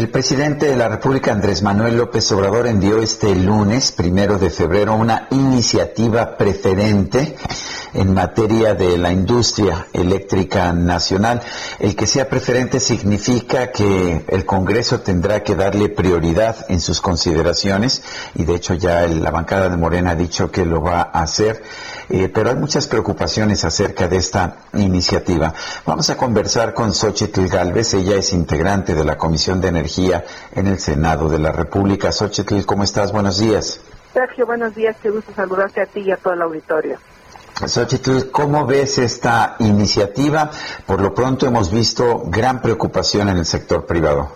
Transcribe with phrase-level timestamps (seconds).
[0.00, 4.94] El presidente de la República, Andrés Manuel López Obrador, envió este lunes, primero de febrero,
[4.94, 7.36] una iniciativa preferente
[7.92, 11.42] en materia de la industria eléctrica nacional.
[11.78, 18.02] El que sea preferente significa que el Congreso tendrá que darle prioridad en sus consideraciones
[18.34, 21.62] y de hecho ya la bancada de Morena ha dicho que lo va a hacer.
[22.08, 25.52] Eh, pero hay muchas preocupaciones acerca de esta iniciativa.
[25.84, 30.66] Vamos a conversar con Xochitl Galvez, ella es integrante de la Comisión de Energía en
[30.66, 32.12] el Senado de la República.
[32.12, 33.12] Xochitl, ¿cómo estás?
[33.12, 33.80] Buenos días.
[34.12, 36.98] Sergio, buenos días, qué gusto saludarte a ti y a todo el auditorio.
[37.66, 40.50] Xochitl, ¿cómo ves esta iniciativa?
[40.86, 44.30] Por lo pronto hemos visto gran preocupación en el sector privado.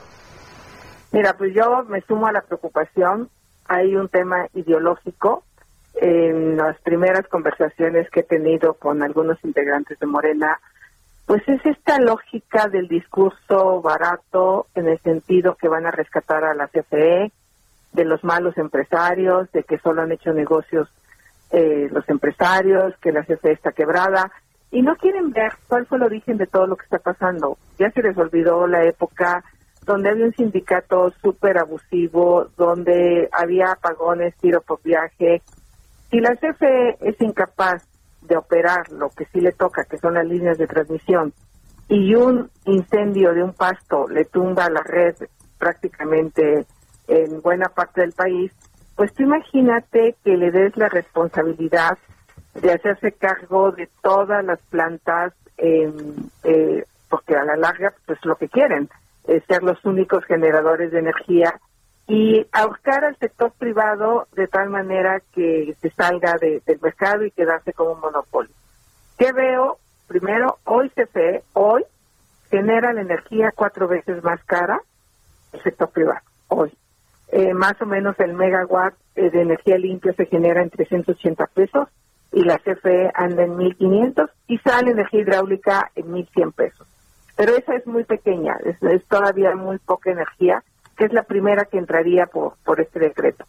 [1.13, 3.31] Mira, pues yo me sumo a la preocupación.
[3.67, 5.45] Hay un tema ideológico
[5.95, 10.59] en las primeras conversaciones que he tenido con algunos integrantes de Morena,
[11.35, 16.55] pues es esta lógica del discurso barato en el sentido que van a rescatar a
[16.55, 17.33] la CFE,
[17.93, 20.89] de los malos empresarios, de que solo han hecho negocios
[21.51, 24.31] eh, los empresarios, que la CFE está quebrada,
[24.71, 27.59] y no quieren ver cuál fue el origen de todo lo que está pasando.
[27.81, 29.43] Ya se les olvidó la época
[29.85, 35.43] donde había un sindicato súper abusivo, donde había apagones, tiro por viaje,
[36.13, 37.83] si la CFE es incapaz
[38.25, 41.33] de operar lo que sí le toca, que son las líneas de transmisión,
[41.89, 45.15] y un incendio de un pasto le tumba la red
[45.59, 46.67] prácticamente
[47.09, 48.53] en buena parte del país,
[48.97, 51.99] pues tú imagínate que le des la responsabilidad
[52.55, 58.49] de hacerse cargo de todas las plantas, eh, porque a la larga, pues lo que
[58.49, 58.89] quieren
[59.27, 61.61] es ser los únicos generadores de energía
[62.07, 67.73] y ahorcar al sector privado de tal manera que se salga del mercado y quedarse
[67.73, 68.55] como un monopolio.
[69.19, 69.79] ¿Qué veo?
[70.07, 71.85] Primero, hoy CFE, hoy
[72.51, 74.81] genera la energía cuatro veces más cara
[75.53, 76.77] el sector privado, hoy.
[77.29, 81.89] Eh, más o menos el megawatt eh, de energía limpia se genera en 380 pesos
[82.33, 86.87] y la CFE anda en 1500 y sale energía hidráulica en 1100 pesos.
[87.37, 90.63] Pero esa es muy pequeña, es todavía muy poca energía
[90.95, 93.45] que es la primera que entraría por, por este decreto.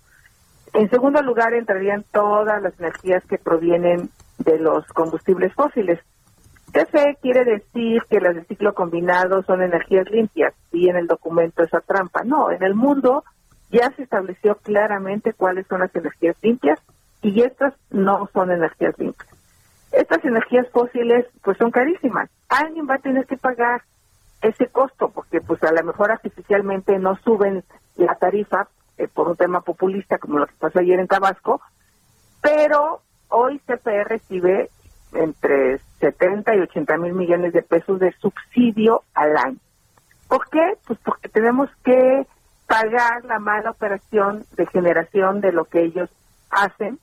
[0.73, 5.99] En segundo lugar, entrarían todas las energías que provienen de los combustibles fósiles.
[6.73, 11.63] se quiere decir que las de ciclo combinado son energías limpias y en el documento
[11.63, 12.23] esa trampa.
[12.25, 13.23] No, en el mundo
[13.71, 16.79] ya se estableció claramente cuáles son las energías limpias
[17.21, 19.29] y estas no son energías limpias.
[19.91, 22.29] Estas energías fósiles pues son carísimas.
[22.49, 23.81] Alguien va a tener que pagar
[24.47, 27.63] ese costo, porque pues a lo mejor artificialmente no suben
[27.95, 28.67] la tarifa
[28.97, 31.61] eh, por un tema populista como lo que pasó ayer en Tabasco,
[32.41, 34.69] pero hoy CPE recibe
[35.13, 39.57] entre 70 y 80 mil millones de pesos de subsidio al año.
[40.27, 40.77] ¿Por qué?
[40.85, 42.27] Pues porque tenemos que
[42.67, 46.09] pagar la mala operación de generación de lo que ellos
[46.49, 46.99] hacen.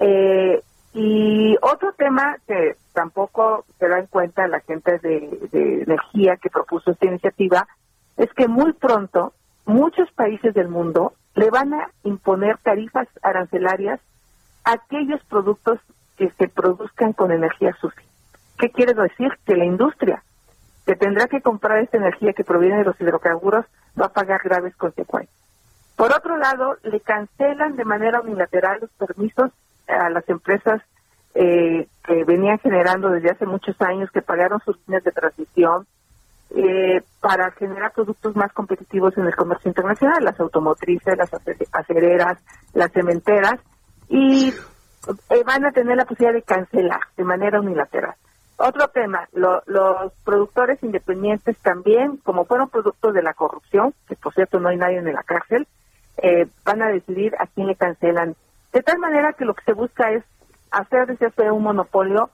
[0.00, 0.62] Eh,
[0.94, 6.90] y otro tema que tampoco se da en cuenta la gente de, energía que propuso
[6.90, 7.66] esta iniciativa
[8.16, 9.32] es que muy pronto
[9.66, 14.00] muchos países del mundo le van a imponer tarifas arancelarias
[14.64, 15.78] a aquellos productos
[16.16, 18.02] que se produzcan con energía sucia.
[18.58, 19.30] ¿Qué quiere decir?
[19.46, 20.24] Que la industria
[20.84, 23.66] que tendrá que comprar esta energía que proviene de los hidrocarburos
[24.00, 25.36] va a pagar graves consecuencias.
[25.96, 29.52] Por otro lado, le cancelan de manera unilateral los permisos
[29.88, 30.82] a las empresas
[31.40, 35.86] eh, que venían generando desde hace muchos años, que pagaron sus líneas de transición
[36.50, 41.30] eh, para generar productos más competitivos en el comercio internacional, las automotrices, las
[41.72, 42.38] acereras,
[42.74, 43.60] las cementeras,
[44.08, 48.14] y eh, van a tener la posibilidad de cancelar de manera unilateral.
[48.56, 54.58] Otro tema, los productores independientes también, como fueron productos de la corrupción, que por cierto
[54.58, 55.68] no hay nadie en la cárcel,
[56.64, 58.34] van a decidir a quién le cancelan.
[58.72, 60.24] De tal manera que lo que se busca es
[60.70, 62.30] hacer de CFE un monopolio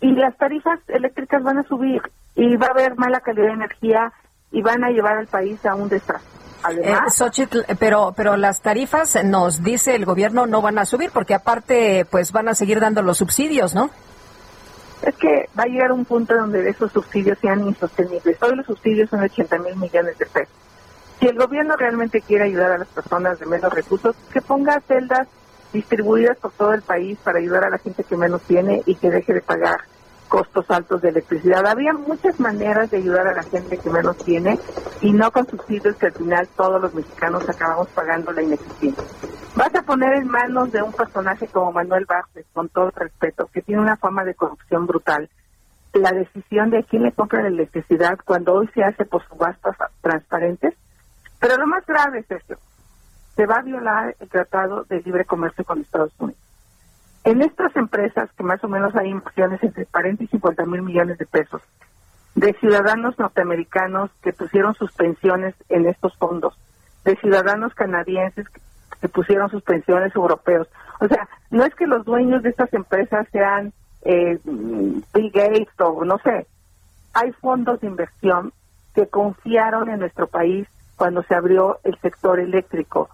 [0.00, 2.02] y las tarifas eléctricas van a subir
[2.34, 4.12] y va a haber mala calidad de energía
[4.50, 6.40] y van a llevar al país a un desastre.
[6.62, 11.34] Además, eh, pero pero las tarifas nos dice el gobierno no van a subir porque
[11.34, 13.88] aparte pues van a seguir dando los subsidios, ¿no?
[15.02, 18.36] es que va a llegar un punto donde esos subsidios sean insostenibles.
[18.42, 20.54] Hoy los subsidios son 80 mil millones de pesos.
[21.18, 25.28] Si el gobierno realmente quiere ayudar a las personas de menos recursos, que ponga celdas
[25.72, 29.10] distribuidas por todo el país para ayudar a la gente que menos tiene y que
[29.10, 29.80] deje de pagar
[30.28, 31.66] costos altos de electricidad.
[31.66, 34.58] Había muchas maneras de ayudar a la gente que menos tiene
[35.00, 39.04] y no con subsidios que al final todos los mexicanos acabamos pagando la ineficiencia.
[39.56, 43.60] Vas a poner en manos de un personaje como Manuel Vázquez, con todo respeto, que
[43.60, 45.28] tiene una fama de corrupción brutal,
[45.92, 50.74] la decisión de quién le compra la electricidad cuando hoy se hace por subastas transparentes.
[51.40, 52.56] Pero lo más grave es esto,
[53.40, 56.38] se va a violar el Tratado de Libre Comercio con Estados Unidos.
[57.24, 61.16] En estas empresas, que más o menos hay inversiones entre 40 y 50 mil millones
[61.16, 61.62] de pesos,
[62.34, 66.54] de ciudadanos norteamericanos que pusieron sus pensiones en estos fondos,
[67.06, 68.46] de ciudadanos canadienses
[69.00, 70.68] que, pusieron sus pensiones europeos.
[71.00, 73.72] O sea, no es que los dueños de estas empresas sean
[74.02, 76.46] eh, Bill Gates o no sé,
[77.14, 78.52] hay fondos de inversión
[78.94, 83.08] que confiaron en nuestro país cuando se abrió el sector eléctrico.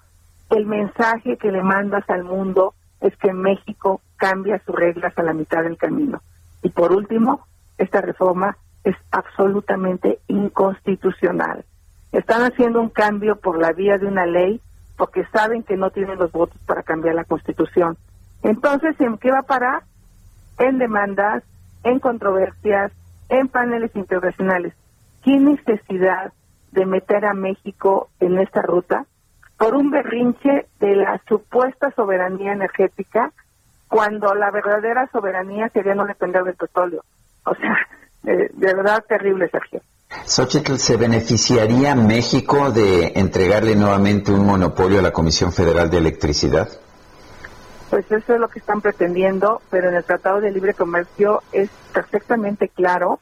[0.51, 5.33] El mensaje que le mandas al mundo es que México cambia sus reglas a la
[5.33, 6.23] mitad del camino.
[6.63, 7.47] Y por último,
[7.79, 11.65] esta reforma es absolutamente inconstitucional.
[12.13, 14.61] Están haciendo un cambio por la vía de una ley
[14.97, 17.97] porque saben que no tienen los votos para cambiar la constitución.
[18.43, 19.83] Entonces, ¿en qué va a parar?
[20.59, 21.43] En demandas,
[21.85, 22.93] en controversias,
[23.29, 24.75] en paneles internacionales.
[25.23, 26.33] ¿Qué necesidad
[26.73, 29.07] de meter a México en esta ruta?
[29.59, 33.33] Por un berrinche de la supuesta soberanía energética
[33.89, 37.03] cuando la verdadera soberanía sería no depender del petróleo.
[37.45, 37.77] O sea,
[38.23, 39.81] de, verdad terrible, Sergio.
[40.25, 46.69] Xochitl, ¿se beneficiaría México de entregarle nuevamente un monopolio a la Comisión Federal de Electricidad?
[47.91, 51.71] Pues eso es lo que están pretendiendo, pero en el Tratado de Libre Comercio es
[51.93, 53.21] perfectamente claro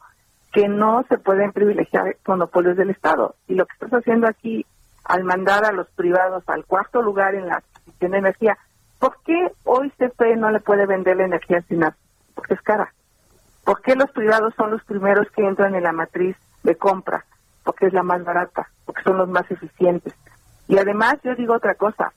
[0.52, 3.34] que no se pueden privilegiar monopolios del Estado.
[3.46, 4.64] Y lo que estás haciendo aquí
[5.04, 8.58] al mandar a los privados al cuarto lugar en la adquisición de energía,
[8.98, 11.84] ¿por qué hoy CFE no le puede vender la energía sin
[12.34, 12.92] Porque es cara.
[13.64, 17.24] ¿Por qué los privados son los primeros que entran en la matriz de compra?
[17.64, 20.14] Porque es la más barata, porque son los más eficientes.
[20.68, 22.12] Y además yo digo otra cosa,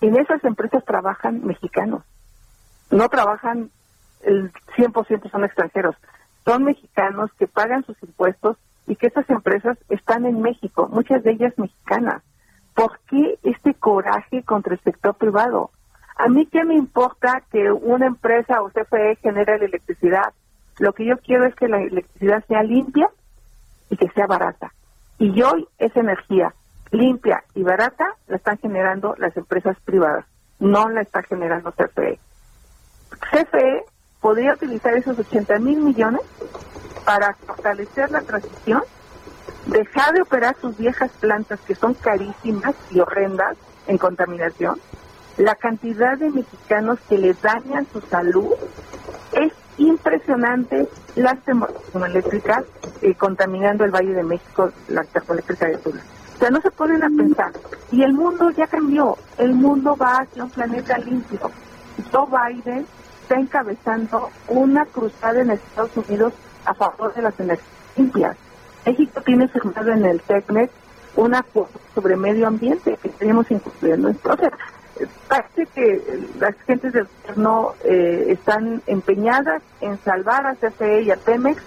[0.00, 2.02] en esas empresas trabajan mexicanos,
[2.90, 3.70] no trabajan
[4.22, 5.96] el 100% son extranjeros,
[6.44, 8.56] son mexicanos que pagan sus impuestos
[8.86, 12.22] y que esas empresas están en México, muchas de ellas mexicanas.
[12.74, 15.70] ¿Por qué este coraje contra el sector privado?
[16.16, 20.32] A mí qué me importa que una empresa o CFE genere la electricidad.
[20.78, 23.08] Lo que yo quiero es que la electricidad sea limpia
[23.90, 24.72] y que sea barata.
[25.18, 26.54] Y hoy esa energía
[26.90, 30.26] limpia y barata la están generando las empresas privadas,
[30.58, 32.18] no la está generando CFE.
[33.30, 33.84] CFE
[34.20, 36.22] podría utilizar esos 80 mil millones
[37.04, 38.82] para fortalecer la transición,
[39.66, 43.56] dejar de operar sus viejas plantas que son carísimas y horrendas
[43.86, 44.80] en contaminación,
[45.36, 48.52] la cantidad de mexicanos que le dañan su salud
[49.32, 52.64] es impresionante las termoeléctricas
[53.00, 56.02] eh, contaminando el Valle de México, la termoeléctrica de Tula.
[56.34, 57.52] O sea, no se ponen a pensar.
[57.90, 59.16] Y el mundo ya cambió.
[59.38, 61.50] El mundo va hacia un planeta limpio.
[62.10, 62.86] Joe Biden
[63.22, 66.32] está encabezando una cruzada en Estados Unidos
[66.64, 68.36] a favor de las energías limpias.
[68.86, 70.70] México tiene firmado en el TECNET
[71.16, 71.44] una
[71.94, 74.08] sobre medio ambiente que tenemos incluyendo.
[74.08, 74.50] Entonces,
[75.28, 81.16] parece que las gentes del gobierno eh, están empeñadas en salvar a CFE y a
[81.16, 81.62] Pemex,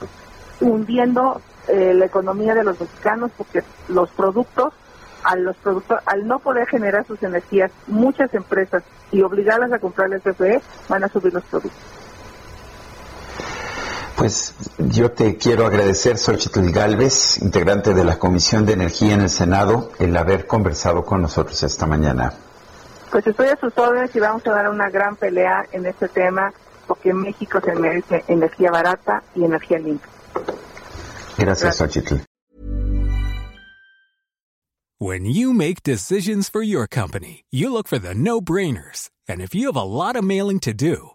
[0.62, 4.74] hundiendo eh, la economía de los mexicanos porque los productos,
[5.24, 10.12] a los productos, al no poder generar sus energías, muchas empresas y obligarlas a comprar
[10.12, 12.05] el CFE van a subir los productos.
[14.18, 19.30] Pues yo te quiero agradecer, Xochitl Galvez, integrante de la Comisión de Energía en el
[19.30, 22.34] Senado, el haber conversado con nosotros esta mañana.
[23.12, 26.54] Pues estoy a sus órdenes y vamos a dar una gran pelea en este tema
[26.88, 30.10] porque México se merece energía barata y energía limpia.
[31.38, 32.16] Gracias, Xochitl.
[34.98, 39.10] When you make decisions for your company, you look for the no-brainers.
[39.28, 41.15] And if you have a lot of mailing to do,